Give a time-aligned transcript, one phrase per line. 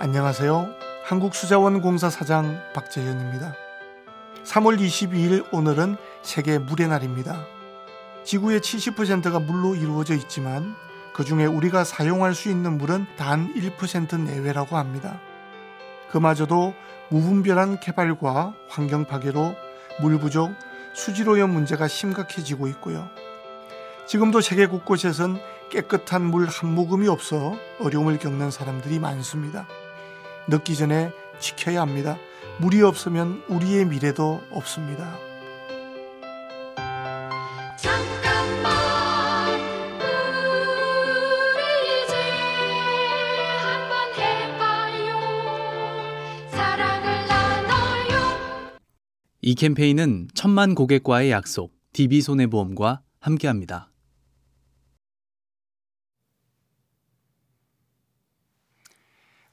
[0.00, 0.66] 안녕하세요.
[1.04, 3.54] 한국수자원공사 사장 박재현입니다.
[4.44, 7.46] 3월 22일 오늘은 세계 물의 날입니다.
[8.24, 10.74] 지구의 70%가 물로 이루어져 있지만
[11.14, 15.18] 그 중에 우리가 사용할 수 있는 물은 단 1% 내외라고 합니다.
[16.10, 16.74] 그마저도
[17.08, 19.54] 무분별한 개발과 환경 파괴로
[20.00, 20.52] 물 부족,
[20.94, 23.08] 수질 오염 문제가 심각해지고 있고요.
[24.08, 25.38] 지금도 세계 곳곳에선
[25.70, 29.68] 깨끗한 물 한 모금이 없어 어려움을 겪는 사람들이 많습니다.
[30.48, 32.16] 늦기 전에 지켜야 합니다.
[32.58, 35.18] 물이 없으면 우리의 미래도 없습니다.
[37.76, 38.72] 잠깐만
[41.52, 42.14] 우리 이제
[43.60, 45.18] 한번 해봐요
[46.50, 48.16] 사랑을 나눠요
[49.42, 53.90] 이 캠페인은 천만 고객과의 약속, DB손해보험과 함께합니다.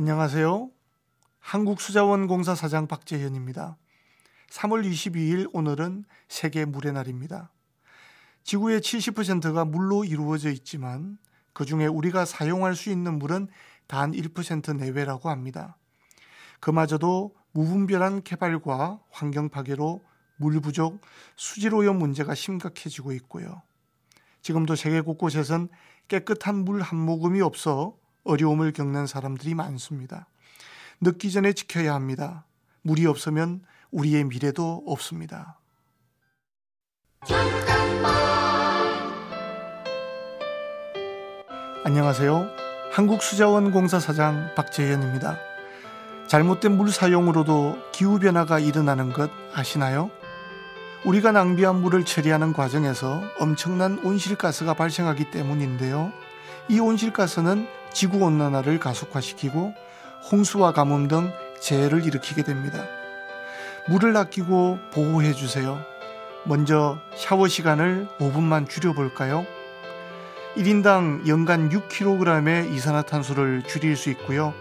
[0.00, 0.70] 안녕하세요.
[1.40, 3.76] 한국수자원공사 사장 박재현입니다.
[4.48, 7.50] 3월 22일 오늘은 세계 물의 날입니다.
[8.44, 11.18] 지구의 70%가 물로 이루어져 있지만
[11.52, 13.48] 그 중에 우리가 사용할 수 있는 물은
[13.88, 15.76] 단 1% 내외라고 합니다.
[16.60, 20.00] 그마저도 무분별한 개발과 환경 파괴로
[20.36, 21.00] 물 부족,
[21.34, 23.62] 수질 오염 문제가 심각해지고 있고요.
[24.42, 25.68] 지금도 세계 곳곳에선
[26.06, 27.97] 깨끗한 물 한 모금이 없어
[28.28, 30.26] 어려움을 겪는 사람들이 많습니다.
[31.00, 32.44] 늦기 전에 지켜야 합니다.
[32.82, 35.58] 물이 없으면 우리의 미래도 없습니다.
[41.84, 42.48] 안녕하세요.
[42.92, 45.38] 한국수자원공사 사장 박재현입니다.
[46.26, 50.10] 잘못된 물 사용으로도 기후변화가 일어나는 것 아시나요?
[51.06, 56.12] 우리가 낭비한 물을 처리하는 과정에서 엄청난 온실가스가 발생하기 때문인데요.
[56.68, 59.74] 이 온실가스는 지구온난화를 가속화시키고
[60.30, 62.84] 홍수와 가뭄 등 재해를 일으키게 됩니다.
[63.88, 65.78] 물을 아끼고 보호해 주세요.
[66.44, 69.46] 먼저 샤워 시간을 5분만 줄여볼까요?
[70.56, 74.54] 1인당 연간 6kg의 이산화탄소를 줄일 수 있고요.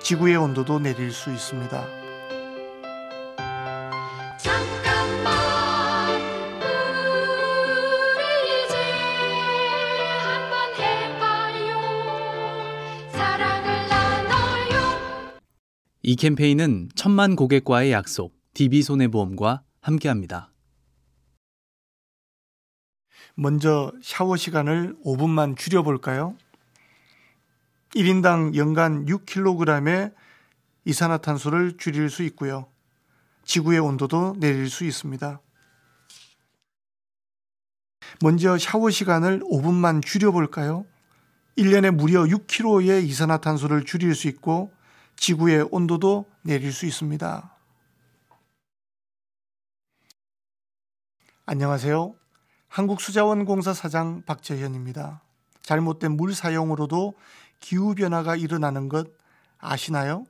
[0.00, 2.01] 지구의 온도도 내릴 수 있습니다.
[16.04, 20.50] 이 캠페인은 천만 고객과의 약속, DB손해보험과 함께합니다.
[23.36, 26.36] 먼저 샤워 시간을 5분만 줄여볼까요?
[27.94, 30.12] 1인당 연간 6kg의
[30.86, 32.66] 이산화탄소를 줄일 수 있고요.
[33.44, 35.40] 지구의 온도도 내릴 수 있습니다.
[38.22, 40.84] 먼저 샤워 시간을 5분만 줄여볼까요?
[41.56, 44.72] 1년에 무려 6kg의 이산화탄소를 줄일 수 있고
[45.16, 47.56] 지구의 온도도 내릴 수 있습니다.
[51.44, 52.14] 안녕하세요.
[52.68, 55.22] 한국수자원공사 사장 박재현입니다.
[55.62, 57.14] 잘못된 물 사용으로도
[57.60, 59.08] 기후변화가 일어나는 것
[59.58, 60.26] 아시나요?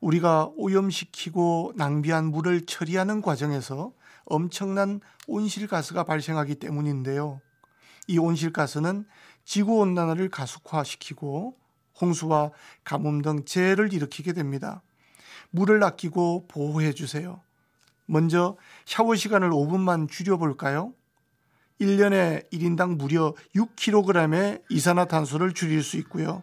[0.00, 3.92] 우리가 오염시키고 낭비한 물을 처리하는 과정에서
[4.24, 7.40] 엄청난 온실가스가 발생하기 때문인데요.
[8.08, 9.06] 이 온실가스는
[9.44, 11.56] 지구온난화를 가속화시키고
[12.00, 12.50] 홍수와
[12.84, 14.82] 가뭄 등 재해를 일으키게 됩니다.
[15.50, 17.40] 물을 아끼고 보호해 주세요.
[18.06, 20.92] 먼저 샤워 시간을 5분만 줄여볼까요?
[21.80, 26.42] 1년에 1인당 무려 6kg의 이산화탄소를 줄일 수 있고요.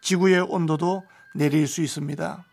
[0.00, 1.04] 지구의 온도도
[1.34, 2.44] 내릴 수 있습니다.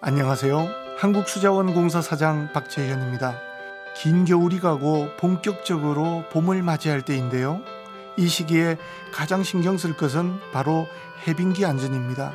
[0.00, 0.66] 안녕하세요.
[0.98, 3.51] 한국수자원공사 사장 박재현입니다.
[3.96, 7.60] 긴 겨울이 가고 본격적으로 봄을 맞이할 때인데요.
[8.16, 8.78] 이 시기에
[9.12, 10.86] 가장 신경 쓸 것은 바로
[11.26, 12.32] 해빙기 안전입니다.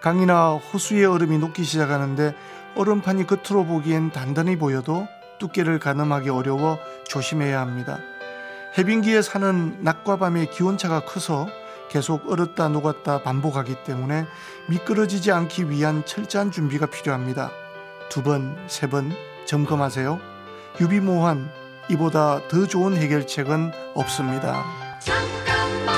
[0.00, 2.34] 강이나 호수의 얼음이 녹기 시작하는데
[2.74, 5.06] 얼음판이 겉으로 보기엔 단단히 보여도
[5.38, 7.98] 두께를 가늠하기 어려워 조심해야 합니다.
[8.78, 11.46] 해빙기에 사는 낮과 밤의 기온차가 커서
[11.90, 14.26] 계속 얼었다 녹았다 반복하기 때문에
[14.68, 17.50] 미끄러지지 않기 위한 철저한 준비가 필요합니다.
[18.08, 19.12] 두 번, 세 번
[19.44, 20.31] 점검하세요.
[20.80, 21.48] 유비모환,
[21.90, 24.64] 이보다 더 좋은 해결책은 없습니다.
[25.00, 25.92] 잠깐만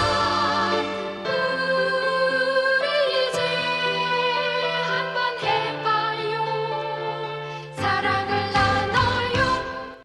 [2.80, 3.38] 우리 이제
[4.88, 6.44] 한번 해봐요
[7.76, 10.04] 사랑을 나눠요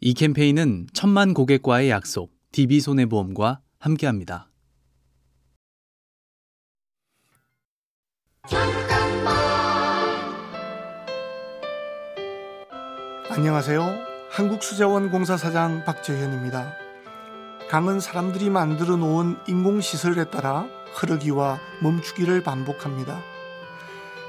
[0.00, 4.47] 이 캠페인은 천만 고객과의 약속, DB손해보험과 함께합니다.
[13.38, 13.98] 안녕하세요.
[14.30, 16.74] 한국수자원공사 사장 박재현입니다.
[17.70, 23.22] 강은 사람들이 만들어 놓은 인공시설에 따라 흐르기와 멈추기를 반복합니다.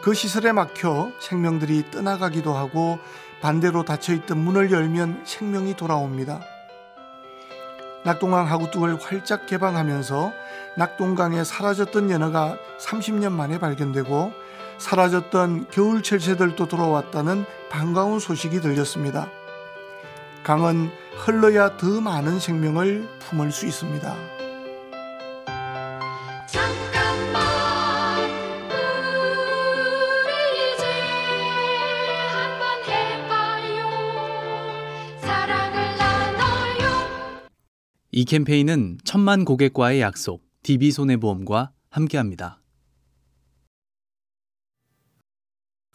[0.04, 3.00] 그 시설에 막혀 생명들이 떠나가기도 하고
[3.42, 6.42] 반대로 닫혀있던 문을 열면 생명이 돌아옵니다.
[8.06, 10.32] 낙동강 하구뚝을 활짝 개방하면서
[10.78, 14.49] 낙동강에 사라졌던 연어가 30년 만에 발견되고
[14.80, 19.30] 사라졌던 겨울 철 새들도 돌아왔다는 반가운 소식이 들렸습니다.
[20.44, 24.16] 강은 흘러야 더 많은 생명을 품을 수 있습니다.
[26.48, 27.44] 잠깐만
[30.24, 30.32] 우리
[30.74, 30.86] 이제
[32.32, 33.90] 한번 해봐요
[35.20, 37.50] 사랑을 나눠요
[38.12, 42.59] 이 캠페인은 천만 고객과의 약속, DB손해보험과 함께합니다.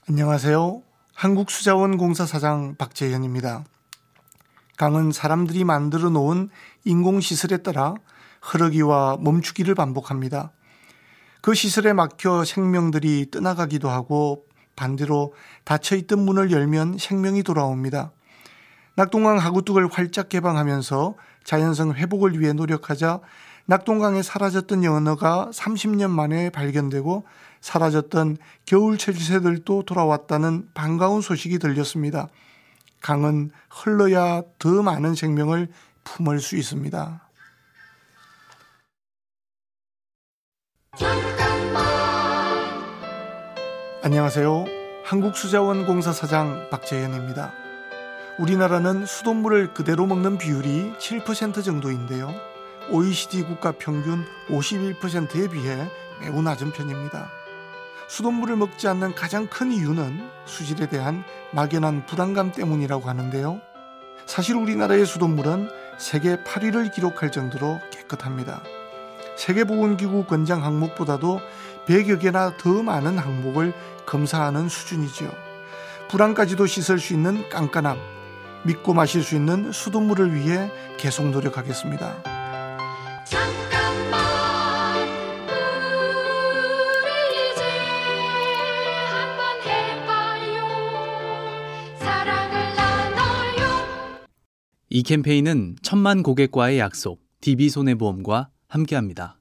[0.07, 0.83] 안녕하세요.
[1.15, 3.65] 한국수자원공사 사장 박재현입니다.
[4.77, 6.51] 강은 사람들이 만들어 놓은
[6.85, 7.95] 인공시설에 따라
[8.43, 10.53] 흐르기와 멈추기를 반복합니다.
[11.41, 14.45] 그 시설에 막혀 생명들이 떠나가기도 하고
[14.77, 15.33] 반대로
[15.65, 18.13] 닫혀있던 문을 열면 생명이 돌아옵니다.
[18.97, 21.15] 낙동강 하구뚝을 활짝 개방하면서
[21.45, 23.21] 자연성 회복을 위해 노력하자
[23.65, 27.25] 낙동강에 사라졌던 연어가 30년 만에 발견되고
[27.65, 32.29] 사라졌던 겨울 철새들도 돌아왔다는 반가운 소식이 들렸습니다.
[33.01, 35.69] 강은 흘러야 더 많은 생명을
[36.05, 37.23] 품을 수 있습니다.
[44.03, 44.67] 안녕하세요.
[45.05, 47.55] 한국수자원공사 사장 박재현입니다.
[48.41, 52.31] 우리나라는 수돗물을 그대로 먹는 비율이 7% 정도인데요.
[52.91, 55.89] OECD 국가 평균 51%에 비해
[56.21, 57.44] 매우 낮은 편입니다.
[58.09, 63.61] 수돗물을 먹지 않는 가장 큰 이유는 수질에 대한 막연한 불안감 때문이라고 하는데요.
[64.27, 65.69] 사실 우리나라의 수돗물은
[65.99, 68.63] 세계 8위를 기록할 정도로 깨끗합니다.
[69.37, 71.41] 세계보건기구 권장 항목보다도
[71.87, 73.73] 100여 개나 더 많은 항목을
[74.07, 75.31] 검사하는 수준이지요.
[76.09, 77.99] 불안까지도 씻을 수 있는 깐깐함,
[78.65, 82.23] 믿고 마실 수 있는 수돗물을 위해 계속 노력하겠습니다.
[94.97, 99.41] 이 캠페인은 천만 고객과의 약속, DB손해보험과 함께합니다.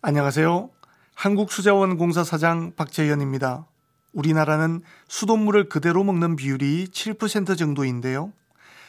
[0.00, 0.70] 안녕하세요.
[1.14, 3.66] 한국수자원공사 사장 박재현입니다.
[4.14, 8.32] 우리나라는 수돗물을 그대로 먹는 비율이 7% 정도인데요.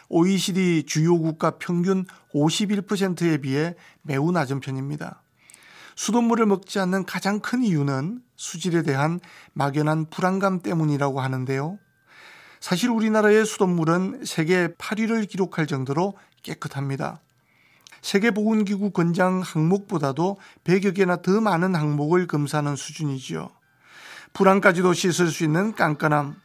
[0.08, 5.22] OECD 주요 국가 평균 51%에 비해 매우 낮은 편입니다.
[5.98, 9.20] 수돗물을 먹지 않는 가장 큰 이유는 수질에 대한
[9.52, 11.80] 막연한 불안감 때문이라고 하는데요.
[12.64, 16.14] 사실 우리나라의 수돗물은 세계 8위를 기록할 정도로
[16.44, 17.20] 깨끗합니다.
[18.02, 23.50] 세계보건기구 권장 항목보다도 100여 개나 더 많은 항목을 검사하는 수준이지요.
[24.32, 26.38] 불안까지도 씻을 수 있는 깐깐함,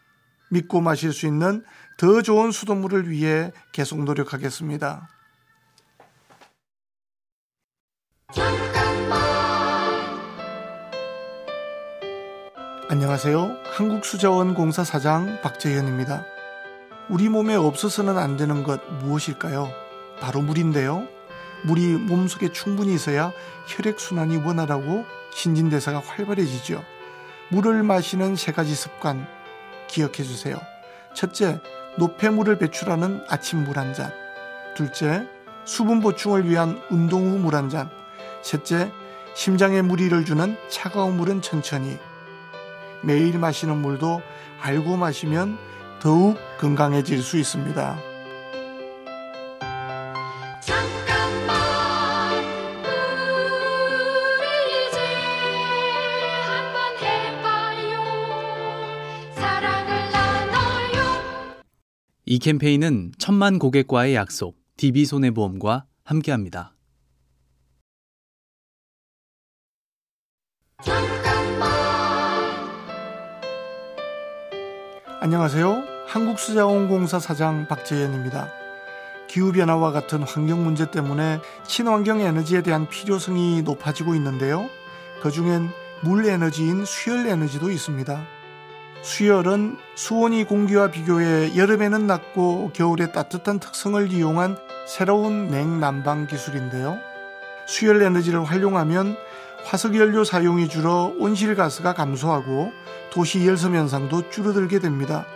[0.50, 1.64] 믿고 마실 수 있는
[1.98, 5.08] 더 좋은 수돗물을 위해 계속 노력하겠습니다.
[12.90, 13.58] 안녕하세요.
[13.64, 16.24] 한국수자원공사 사장 박재현입니다.
[17.10, 19.70] 우리 몸에 없어서는 안 되는 것 무엇일까요?
[20.20, 21.06] 바로 물인데요.
[21.64, 23.32] 물이 몸속에 충분히 있어야
[23.66, 26.82] 혈액순환이 원활하고 신진대사가 활발해지죠.
[27.50, 29.26] 물을 마시는 세 가지 습관
[29.88, 30.58] 기억해 주세요.
[31.14, 31.60] 첫째,
[31.98, 34.12] 노폐물을 배출하는 아침 물 한 잔.
[34.76, 35.26] 둘째,
[35.66, 37.90] 수분 보충을 위한 운동 후 물 한 잔.
[38.42, 38.90] 셋째,
[39.34, 41.98] 심장에 무리를 주는 차가운 물은 천천히.
[43.02, 44.20] 매일 마시는 물도
[44.60, 45.58] 알고 마시면
[46.00, 47.98] 더욱 건강해질 수 있습니다.
[50.60, 51.56] 잠깐만
[54.38, 54.98] 우리 이제
[56.42, 57.92] 한번 해봐요
[59.34, 60.98] 사랑을 나눠요
[62.26, 66.77] 이 캠페인은 천만 고객과의 약속, DB손해보험과 함께합니다.
[75.28, 75.84] 안녕하세요.
[76.06, 78.48] 한국수자원공사 사장 박재현입니다.
[79.26, 84.70] 기후변화와 같은 환경 문제 때문에 친환경 에너지에 대한 필요성이 높아지고 있는데요.
[85.20, 85.68] 그 중엔
[86.00, 88.22] 물 에너지인 수열 에너지도 있습니다.
[89.02, 94.56] 수열은 수온이 공기와 비교해 여름에는 낮고 겨울에 따뜻한 특성을 이용한
[94.86, 96.96] 새로운 냉난방 기술인데요.
[97.66, 99.14] 수열 에너지를 활용하면
[99.64, 102.72] 화석연료 사용이 줄어 온실가스가 감소하고
[103.10, 105.26] 도시 열섬 현상도 줄어들게 됩니다.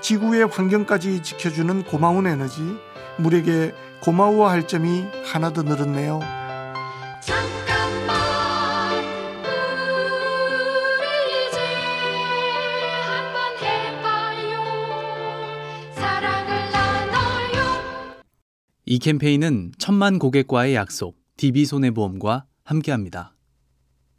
[0.00, 2.60] 지구의 환경까지 지켜주는 고마운 에너지,
[3.18, 6.20] 물에게 고마워할 점이 하나 더 늘었네요.
[7.20, 8.16] 잠깐만
[10.94, 11.58] 우리 이제
[13.02, 14.60] 한번 해봐요
[15.94, 17.58] 사랑을 나눠요
[18.86, 23.34] 이 캠페인은 천만 고객과의 약속, DB손해보험과 함께합니다.